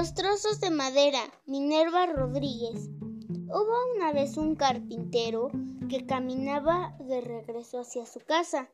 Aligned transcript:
Los 0.00 0.14
trozos 0.14 0.60
de 0.60 0.70
madera, 0.70 1.20
Minerva 1.44 2.06
Rodríguez. 2.06 2.88
Hubo 3.28 3.96
una 3.96 4.14
vez 4.14 4.38
un 4.38 4.56
carpintero 4.56 5.50
que 5.90 6.06
caminaba 6.06 6.96
de 7.00 7.20
regreso 7.20 7.80
hacia 7.80 8.06
su 8.06 8.20
casa 8.20 8.70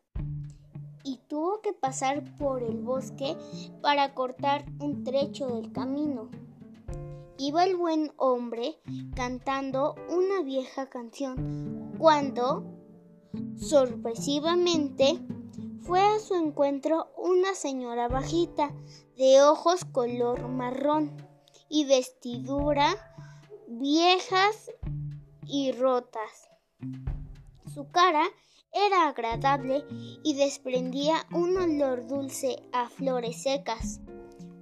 y 1.03 1.19
tuvo 1.27 1.61
que 1.63 1.73
pasar 1.73 2.23
por 2.37 2.63
el 2.63 2.77
bosque 2.77 3.37
para 3.83 4.15
cortar 4.15 4.67
un 4.79 5.03
trecho 5.03 5.49
del 5.49 5.73
camino. 5.73 6.31
Iba 7.39 7.65
el 7.65 7.75
buen 7.75 8.13
hombre 8.19 8.79
cantando 9.17 9.97
una 10.09 10.43
vieja 10.43 10.89
canción 10.89 11.93
cuando, 11.99 12.63
sorpresivamente, 13.57 15.19
fue 15.87 16.01
a 16.01 16.19
su 16.19 16.35
encuentro 16.35 17.13
una 17.17 17.55
señora 17.55 18.09
bajita, 18.09 18.73
de 19.17 19.41
ojos 19.41 19.85
color 19.85 20.49
marrón 20.49 21.13
y 21.69 21.85
vestidura 21.85 22.95
viejas 23.69 24.71
y 25.45 25.73
rotas. 25.73 26.51
Su 27.73 27.91
cara 27.91 28.25
era 28.73 29.09
agradable 29.09 29.85
y 30.23 30.35
desprendía 30.35 31.27
un 31.33 31.57
olor 31.57 32.07
dulce 32.07 32.63
a 32.73 32.89
flores 32.89 33.43
secas. 33.43 34.01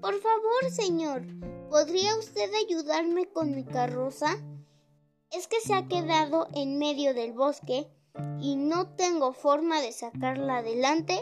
Por 0.00 0.20
favor, 0.20 0.70
señor, 0.70 1.22
¿podría 1.70 2.16
usted 2.16 2.50
ayudarme 2.54 3.26
con 3.26 3.54
mi 3.54 3.64
carroza? 3.64 4.36
Es 5.30 5.48
que 5.48 5.60
se 5.60 5.74
ha 5.74 5.88
quedado 5.88 6.46
en 6.54 6.78
medio 6.78 7.14
del 7.14 7.32
bosque 7.32 7.88
y 8.40 8.56
no 8.56 8.94
tengo 8.94 9.32
forma 9.32 9.80
de 9.80 9.92
sacarla 9.92 10.58
adelante 10.58 11.18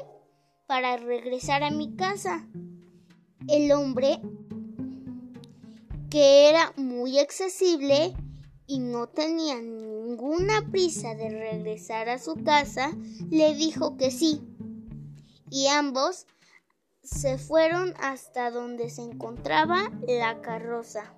para 0.67 0.97
regresar 0.97 1.63
a 1.63 1.71
mi 1.71 1.97
casa. 1.97 2.47
El 3.49 3.73
hombre, 3.73 4.21
que 6.13 6.51
era 6.51 6.75
muy 6.77 7.19
accesible 7.19 8.15
y 8.67 8.81
no 8.81 9.09
tenía 9.09 9.55
ninguna 9.63 10.61
prisa 10.71 11.15
de 11.15 11.31
regresar 11.31 12.11
a 12.11 12.19
su 12.19 12.35
casa, 12.35 12.93
le 13.31 13.55
dijo 13.55 13.97
que 13.97 14.11
sí. 14.11 14.43
Y 15.49 15.69
ambos 15.69 16.27
se 17.03 17.39
fueron 17.39 17.95
hasta 17.99 18.51
donde 18.51 18.91
se 18.91 19.01
encontraba 19.01 19.91
la 20.07 20.43
carroza. 20.43 21.15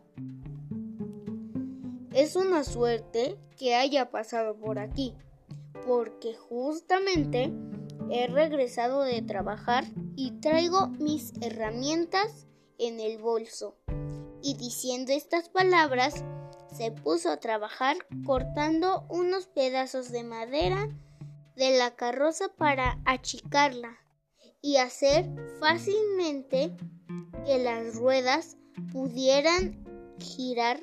Es 2.12 2.36
una 2.36 2.62
suerte 2.62 3.36
que 3.58 3.74
haya 3.74 4.12
pasado 4.12 4.56
por 4.56 4.78
aquí, 4.78 5.16
porque 5.88 6.36
justamente 6.36 7.52
he 8.12 8.28
regresado 8.28 9.02
de 9.02 9.22
trabajar 9.22 9.86
y 10.14 10.38
traigo 10.38 10.86
mis 11.00 11.32
herramientas 11.40 12.46
en 12.78 13.00
el 13.00 13.18
bolso. 13.18 13.76
Y 14.44 14.52
diciendo 14.58 15.10
estas 15.10 15.48
palabras, 15.48 16.22
se 16.76 16.90
puso 16.90 17.30
a 17.30 17.38
trabajar 17.38 17.96
cortando 18.26 19.06
unos 19.08 19.46
pedazos 19.46 20.12
de 20.12 20.22
madera 20.22 20.90
de 21.56 21.78
la 21.78 21.96
carroza 21.96 22.48
para 22.54 23.00
achicarla 23.06 23.96
y 24.60 24.76
hacer 24.76 25.24
fácilmente 25.60 26.76
que 27.46 27.58
las 27.58 27.94
ruedas 27.94 28.58
pudieran 28.92 29.82
girar. 30.18 30.78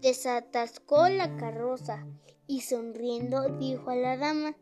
Desatascó 0.00 1.08
la 1.08 1.36
carroza 1.38 2.06
y 2.46 2.60
sonriendo 2.60 3.48
dijo 3.58 3.90
a 3.90 3.96
la 3.96 4.16
dama 4.16 4.56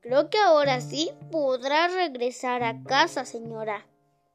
Creo 0.00 0.30
que 0.30 0.38
ahora 0.38 0.80
sí 0.80 1.12
podrá 1.30 1.86
regresar 1.86 2.64
a 2.64 2.82
casa, 2.82 3.24
señora. 3.24 3.86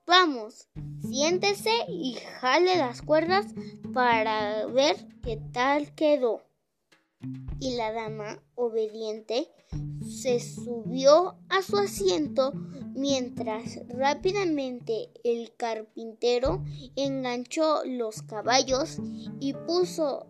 Vamos, 0.08 0.70
siéntese 1.02 1.72
y 1.88 2.14
jale 2.40 2.78
las 2.78 3.02
cuerdas 3.02 3.48
para 3.92 4.68
ver 4.68 4.96
qué 5.24 5.42
tal 5.52 5.96
quedó. 5.96 6.44
Y 7.60 7.76
la 7.76 7.92
dama, 7.92 8.40
obediente, 8.54 9.48
se 10.08 10.40
subió 10.40 11.40
a 11.50 11.64
su 11.64 11.78
asiento 11.78 12.54
mientras 12.94 13.80
rápidamente 13.88 15.10
el 15.24 15.56
carpintero 15.56 16.64
enganchó 16.96 17.84
los 17.86 18.22
caballos 18.22 19.00
y 19.40 19.54
puso 19.54 20.28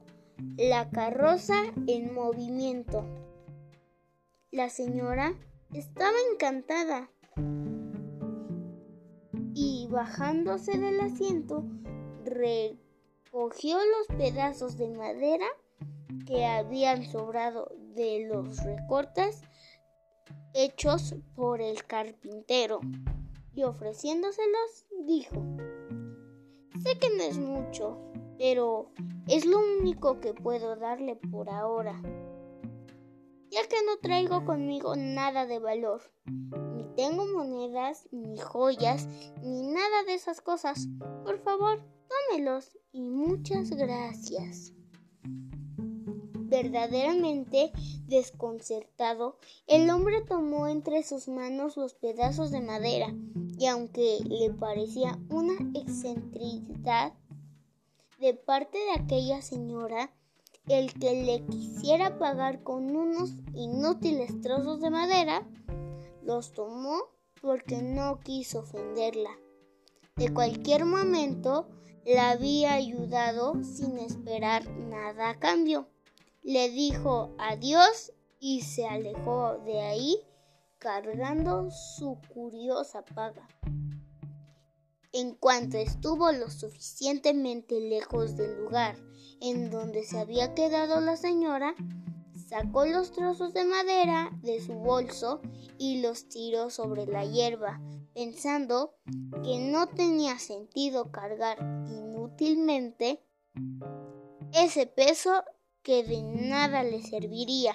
la 0.58 0.90
carroza 0.90 1.56
en 1.88 2.14
movimiento. 2.14 3.04
La 4.52 4.70
señora 4.70 5.36
estaba 5.74 6.16
encantada 6.32 7.10
bajándose 9.96 10.78
del 10.78 11.00
asiento 11.00 11.64
recogió 12.26 13.78
los 13.78 14.18
pedazos 14.18 14.78
de 14.78 14.90
madera 14.90 15.48
que 16.28 16.46
habían 16.46 17.06
sobrado 17.06 17.72
de 17.96 18.28
los 18.30 18.62
recortes 18.62 19.42
hechos 20.54 21.16
por 21.34 21.62
el 21.62 21.86
carpintero 21.86 22.82
y 23.54 23.64
ofreciéndoselos 23.64 24.86
dijo, 25.06 25.42
sé 26.84 27.00
que 27.00 27.10
no 27.16 27.24
es 27.24 27.38
mucho, 27.38 27.98
pero 28.38 28.92
es 29.30 29.46
lo 29.46 29.60
único 29.80 30.20
que 30.20 30.34
puedo 30.34 30.76
darle 30.76 31.16
por 31.16 31.50
ahora 31.50 32.02
ya 33.50 33.66
que 33.70 33.78
no 33.86 33.96
traigo 34.02 34.44
conmigo 34.44 34.98
nada 34.98 35.46
de 35.46 35.60
valor. 35.60 36.02
Tengo 36.96 37.26
monedas, 37.26 38.08
ni 38.12 38.38
joyas, 38.38 39.08
ni 39.42 39.68
nada 39.68 40.04
de 40.06 40.14
esas 40.14 40.42
cosas. 40.42 40.88
Por 41.24 41.40
favor, 41.44 41.84
tómelos 42.08 42.78
y 42.92 43.02
muchas 43.10 43.70
gracias. 43.72 44.74
Verdaderamente 46.48 47.72
desconcertado, 48.08 49.38
el 49.68 49.90
hombre 49.90 50.22
tomó 50.22 50.68
entre 50.68 51.04
sus 51.04 51.28
manos 51.28 51.76
los 51.76 51.96
pedazos 51.96 52.52
de 52.52 52.62
madera 52.62 53.14
y 53.58 53.66
aunque 53.66 54.20
le 54.26 54.52
parecía 54.52 55.20
una 55.30 55.56
excentricidad 55.74 57.14
de 58.20 58.34
parte 58.34 58.78
de 58.78 59.04
aquella 59.04 59.42
señora, 59.42 60.14
el 60.68 60.94
que 60.94 61.26
le 61.26 61.46
quisiera 61.46 62.18
pagar 62.18 62.64
con 62.64 62.96
unos 62.96 63.32
inútiles 63.54 64.40
trozos 64.42 64.82
de 64.82 64.90
madera, 64.90 65.48
los 66.26 66.52
tomó 66.54 66.98
porque 67.42 67.82
no 67.82 68.20
quiso 68.20 68.60
ofenderla. 68.60 69.30
De 70.16 70.34
cualquier 70.34 70.86
momento 70.86 71.68
la 72.06 72.32
había 72.32 72.74
ayudado 72.74 73.64
sin 73.64 74.00
esperar 74.00 74.70
nada 74.70 75.30
a 75.30 75.40
cambio. 75.40 75.88
Le 76.44 76.70
dijo 76.70 77.36
adiós 77.38 78.14
y 78.40 78.62
se 78.62 78.86
alejó 78.88 79.58
de 79.66 79.82
ahí 79.82 80.18
cargando 80.80 81.70
su 81.72 82.20
curiosa 82.34 83.04
paga. 83.04 83.48
En 85.12 85.34
cuanto 85.34 85.78
estuvo 85.78 86.32
lo 86.32 86.50
suficientemente 86.50 87.80
lejos 87.80 88.36
del 88.36 88.58
lugar 88.58 88.98
en 89.42 89.70
donde 89.70 90.04
se 90.04 90.20
había 90.20 90.54
quedado 90.54 91.00
la 91.02 91.18
señora, 91.18 91.76
sacó 92.48 92.86
los 92.86 93.12
trozos 93.12 93.54
de 93.54 93.66
madera 93.66 94.32
de 94.42 94.62
su 94.62 94.74
bolso 94.74 95.42
y 95.78 96.02
los 96.02 96.30
tiró 96.30 96.70
sobre 96.70 97.06
la 97.06 97.26
hierba, 97.26 97.82
pensando 98.14 98.96
que 99.44 99.60
no 99.60 99.88
tenía 99.88 100.38
sentido 100.40 101.12
cargar 101.12 101.58
inútilmente 101.90 103.24
ese 104.54 104.86
peso 104.86 105.44
que 105.82 106.04
de 106.04 106.22
nada 106.22 106.84
le 106.84 107.02
serviría. 107.04 107.74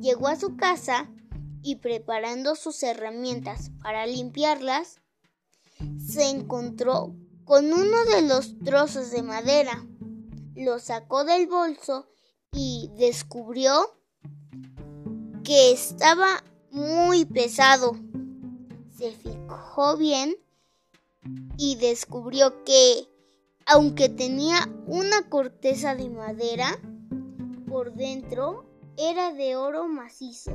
Llegó 0.00 0.28
a 0.28 0.36
su 0.36 0.56
casa 0.56 1.10
y 1.62 1.76
preparando 1.76 2.56
sus 2.56 2.82
herramientas 2.82 3.70
para 3.82 4.06
limpiarlas, 4.06 5.00
se 5.98 6.28
encontró 6.28 7.14
con 7.44 7.72
uno 7.72 8.04
de 8.04 8.22
los 8.22 8.58
trozos 8.60 9.10
de 9.10 9.22
madera. 9.22 9.86
Lo 10.54 10.78
sacó 10.78 11.24
del 11.24 11.46
bolso 11.46 12.08
y 12.52 12.90
descubrió 12.96 13.96
que 15.42 15.72
estaba 15.72 16.44
muy 16.70 17.24
pesado. 17.24 17.96
Se 18.96 19.12
fijó 19.12 19.96
bien 19.96 20.36
y 21.56 21.76
descubrió 21.76 22.62
que, 22.64 23.08
aunque 23.66 24.08
tenía 24.08 24.68
una 24.86 25.28
corteza 25.28 25.94
de 25.94 26.10
madera, 26.10 26.78
por 27.68 27.94
dentro 27.94 28.66
era 28.96 29.32
de 29.32 29.56
oro 29.56 29.88
macizo. 29.88 30.52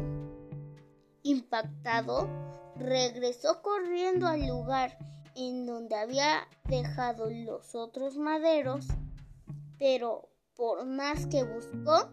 Impactado, 1.24 2.30
regresó 2.78 3.62
corriendo 3.62 4.28
al 4.28 4.48
lugar 4.48 4.98
en 5.36 5.66
donde 5.66 5.96
había 5.96 6.48
dejado 6.66 7.30
los 7.30 7.76
otros 7.76 8.18
maderos, 8.18 8.86
pero 9.78 10.30
por 10.58 10.86
más 10.86 11.28
que 11.28 11.44
buscó, 11.44 12.10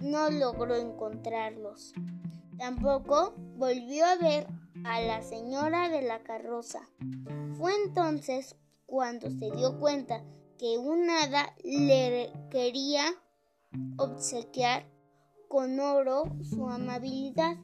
no 0.00 0.30
logró 0.30 0.76
encontrarlos. 0.76 1.94
Tampoco 2.58 3.34
volvió 3.56 4.04
a 4.04 4.16
ver 4.16 4.46
a 4.84 5.00
la 5.00 5.22
señora 5.22 5.88
de 5.88 6.02
la 6.02 6.22
carroza. 6.22 6.80
Fue 7.56 7.72
entonces 7.86 8.56
cuando 8.86 9.30
se 9.30 9.50
dio 9.50 9.80
cuenta 9.80 10.22
que 10.58 10.76
un 10.78 11.08
hada 11.08 11.54
le 11.64 12.30
quería 12.50 13.04
obsequiar 13.96 14.86
con 15.48 15.80
oro 15.80 16.24
su 16.42 16.68
amabilidad. 16.68 17.56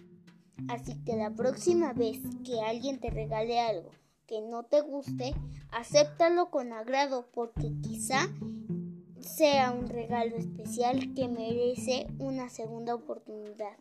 Así 0.69 1.01
que 1.05 1.17
la 1.17 1.31
próxima 1.31 1.93
vez 1.93 2.19
que 2.45 2.61
alguien 2.63 2.99
te 2.99 3.11
regale 3.11 3.61
algo 3.61 3.91
que 4.27 4.43
no 4.43 4.65
te 4.65 4.83
guste, 4.83 5.35
acéptalo 5.71 6.51
con 6.51 6.73
agrado 6.73 7.31
porque 7.33 7.73
quizá 7.83 8.29
sea 9.21 9.73
un 9.73 9.89
regalo 9.89 10.37
especial 10.37 11.15
que 11.15 11.29
merece 11.29 12.07
una 12.19 12.49
segunda 12.49 12.95
oportunidad. 12.95 13.77